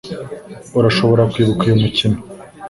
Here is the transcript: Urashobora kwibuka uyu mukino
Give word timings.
Urashobora 0.79 1.21
kwibuka 1.31 1.61
uyu 1.65 1.81
mukino 1.81 2.17